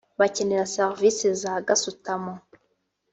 [0.19, 2.33] bakenera serivisi za gasutamo